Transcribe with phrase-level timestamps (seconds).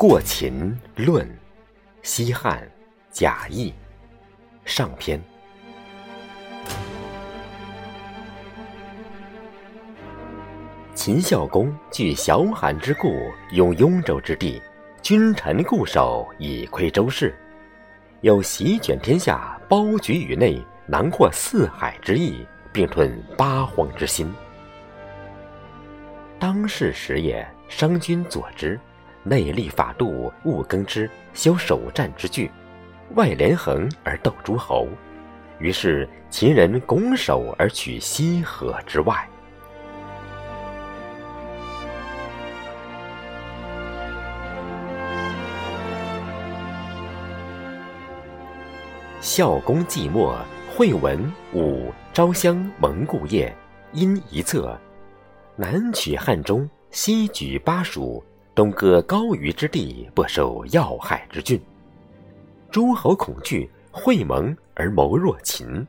[0.00, 1.28] 过秦论，
[2.00, 2.66] 西汉
[3.10, 3.70] 贾谊
[4.64, 5.22] 上篇。
[10.94, 14.58] 秦孝公据小罕之故，用雍州之地，
[15.02, 17.38] 君臣固守，以窥周室，
[18.22, 24.32] 有席卷天下、包举宇内、囊括四海之意，并吞八荒之心。
[26.38, 28.80] 当世时也，商君佐之，
[29.22, 32.50] 内立法度，务耕之，修守战之具，
[33.14, 34.88] 外连横而斗诸侯。
[35.58, 39.28] 于是秦人拱手而取西河之外。
[49.20, 50.34] 孝公季末，
[50.74, 53.54] 惠文、武、昭襄蒙故业，
[53.92, 54.80] 因一策，
[55.56, 58.24] 南取汉中，西举巴蜀，
[58.60, 61.58] 东割高于之地，不受要害之郡。
[62.70, 65.86] 诸侯恐惧，会盟而谋弱秦。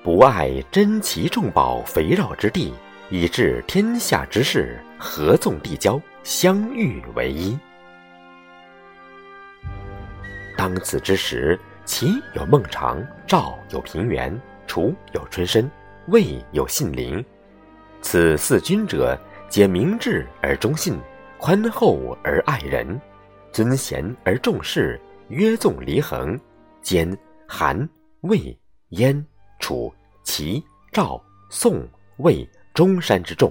[0.00, 2.72] 不爱珍奇重宝肥绕之地，
[3.10, 7.58] 以致天下之士合纵递交，相遇为一。
[10.56, 11.58] 当此之时。
[11.84, 15.68] 齐有孟尝，赵有平原，楚有春申，
[16.06, 17.24] 魏有信陵。
[18.00, 20.96] 此四君者，皆明智而忠信，
[21.40, 23.00] 宽厚而爱人，
[23.50, 26.38] 尊贤而重士，约纵离衡，
[26.82, 27.16] 兼
[27.48, 27.88] 韩、
[28.20, 28.54] 魏、
[28.90, 29.24] 燕、
[29.58, 29.90] 楚、
[30.22, 31.18] 齐、赵、
[31.48, 31.82] 宋、
[32.18, 33.50] 魏、中山之众。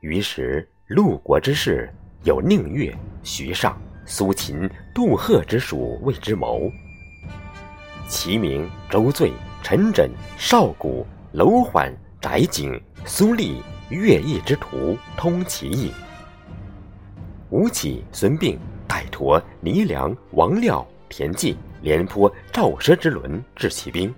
[0.00, 1.90] 于是陆国之士，
[2.24, 3.80] 有宁越、徐尚。
[4.04, 6.70] 苏秦、杜赫之属谓之谋。
[8.06, 11.90] 齐名周醉、陈轸、少谷、楼缓、
[12.20, 15.90] 翟景、苏厉、乐毅之徒通其意。
[17.50, 24.14] 吴起、孙膑、戴佗、倪良、王廖、田忌、廉颇、赵奢之伦治其兵，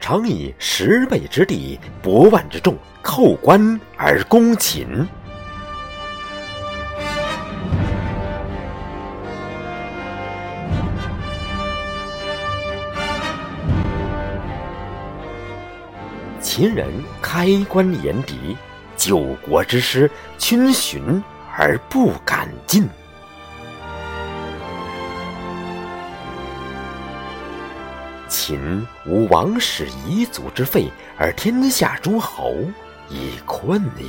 [0.00, 5.06] 常以十倍之地、百万之众，叩关而攻秦。
[16.40, 16.88] 秦人
[17.22, 18.56] 开关严敌，
[18.96, 21.22] 九国之师逡巡
[21.56, 22.88] 而不敢进。
[28.28, 32.56] 秦无王室遗祖之废，而天下诸侯
[33.08, 34.06] 已困也。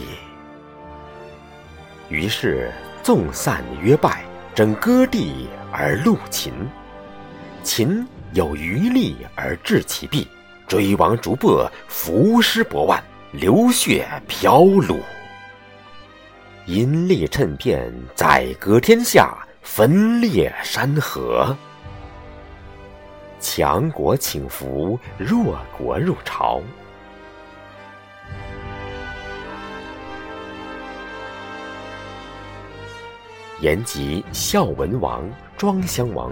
[2.10, 2.72] 于是
[3.02, 4.24] 纵散约败，
[4.56, 6.54] 整割地而戮秦。
[7.64, 10.28] 秦有余力而制其弊。
[10.66, 15.00] 追王逐珀，伏尸百万，流血飘橹。
[16.66, 21.54] 阴利趁变，宰割天下，分裂山河。
[23.38, 26.62] 强国请服，弱国入朝。
[33.60, 36.32] 言及孝文王、庄襄王，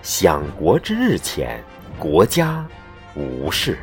[0.00, 1.62] 享国之日浅，
[1.98, 2.66] 国家。
[3.14, 3.78] 无事。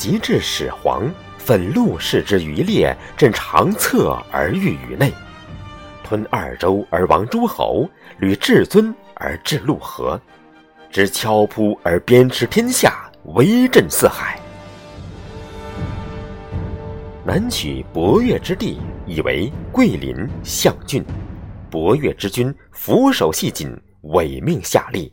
[0.00, 5.12] 及至始皇，焚陆氏之余烈，朕长策而御宇内，
[6.02, 7.86] 吞二周而亡诸侯，
[8.18, 10.18] 履至尊而治陆河，
[10.90, 14.40] 执敲扑而鞭笞天下，威震四海。
[17.22, 21.04] 南取博越之地，以为桂林、象郡。
[21.70, 25.12] 博越之君俯首系颈，委命下吏，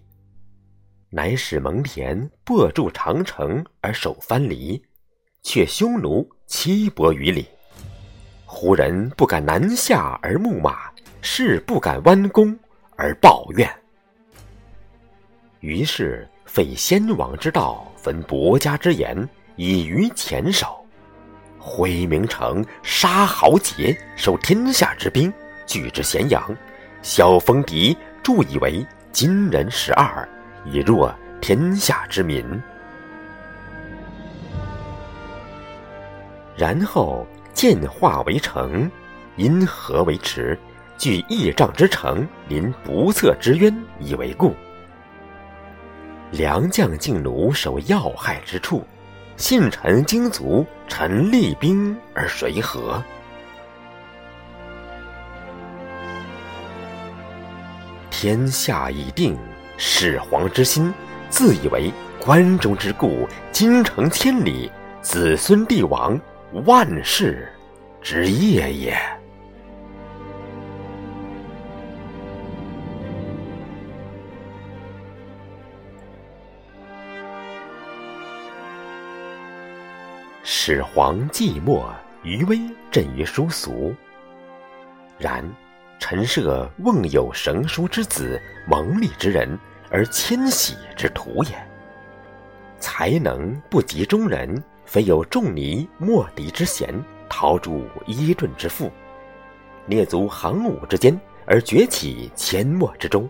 [1.10, 4.82] 乃使蒙恬破筑长城而守藩篱，
[5.42, 7.48] 却匈奴七百余里。
[8.46, 10.92] 胡人不敢南下而牧马，
[11.22, 12.58] 士不敢弯弓
[12.96, 13.70] 而抱怨。
[15.62, 20.86] 于是废先王之道，分伯家之言，以于前手。
[21.58, 25.34] 挥名城，杀豪杰，收天下之兵，
[25.66, 26.56] 拒之咸阳。
[27.02, 30.28] 小封敌，铸以为金人十二，
[30.72, 32.46] 以弱天下之民。
[36.56, 38.90] 然后建化为城，
[39.36, 40.58] 因河为池，
[40.98, 44.56] 据亿丈之城，临不测之渊，以为固。
[46.32, 48.86] 良将劲弩守要害之处。
[49.38, 53.00] 信臣精卒，臣立兵而谁和？
[58.10, 59.38] 天下已定，
[59.80, 60.92] 始皇之心，
[61.30, 64.72] 自以为关中之故，京城千里，
[65.02, 66.20] 子孙帝王，
[66.66, 67.48] 万世
[68.02, 68.98] 之业也。
[80.44, 81.86] 始皇寂寞，
[82.24, 82.60] 余威
[82.90, 83.94] 震于殊俗。
[85.20, 85.44] 然
[86.00, 89.58] 陈涉瓮有绳书之子，蒙利之人，
[89.90, 91.52] 而迁徙之徒也。
[92.80, 96.94] 才能不及中人，非有仲尼、莫迪之贤，
[97.28, 98.92] 陶铸伊顿之富，
[99.88, 103.28] 列足行伍之间，而崛起阡陌之中，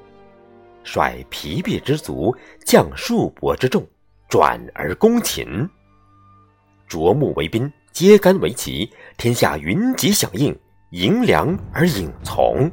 [0.83, 2.35] 率疲弊之卒，
[2.65, 3.87] 将数帛之众，
[4.27, 5.67] 转而攻秦。
[6.85, 10.57] 卓木为兵，揭竿为旗，天下云集响应，
[10.91, 12.71] 迎良而引从。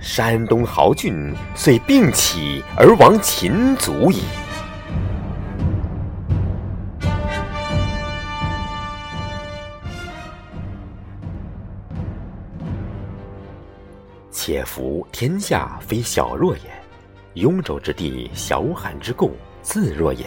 [0.00, 4.22] 山东豪俊遂并起而亡秦族矣。
[14.30, 16.62] 且夫天下非小弱也，
[17.34, 20.24] 雍州之地，小罕之故，自弱也。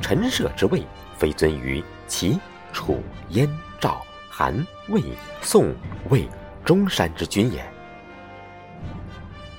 [0.00, 0.82] 陈涉之位，
[1.16, 2.40] 非尊于齐、
[2.72, 3.48] 楚、燕、
[3.80, 5.02] 赵、韩、魏、
[5.40, 5.74] 宋、
[6.08, 6.28] 魏、
[6.64, 7.60] 中山之君也；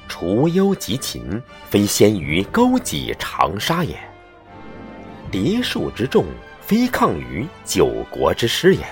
[0.08, 3.96] 除忧及秦，非先于勾稽、长沙也；
[5.32, 6.26] 敌数之众，
[6.62, 8.84] 非抗于九国之师也；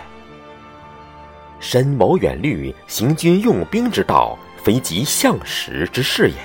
[1.60, 6.36] 深谋远虑、行军用兵之道，非及相识之事也。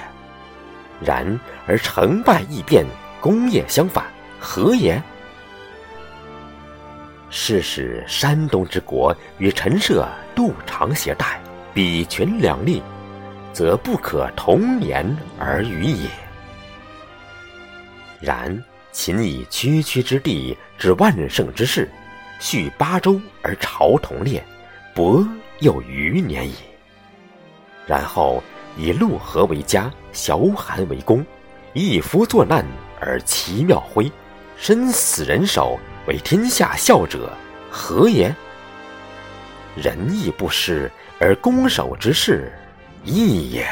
[1.05, 2.85] 然而成败易变，
[3.21, 4.05] 功业相反。
[4.39, 5.03] 何也？
[7.47, 10.05] 是使山东之国与陈涉
[10.35, 11.41] 度长携带，
[11.73, 12.83] 比权两立，
[13.53, 16.09] 则不可同年而语也。
[18.21, 18.61] 然
[18.91, 21.89] 秦以区区之地之万乘之势，
[22.41, 24.45] 续八州而朝同列，
[24.93, 25.25] 伯
[25.61, 26.55] 又余年矣。
[27.87, 28.43] 然后
[28.77, 31.25] 以陆河为家，崤函为宫，
[31.75, 32.67] 一夫作难
[33.01, 34.11] 而其庙徽。
[34.57, 37.33] 身死人手，为天下笑者，
[37.71, 38.35] 何也？
[39.75, 42.53] 仁义不施而攻守之势，
[43.05, 43.67] 义也。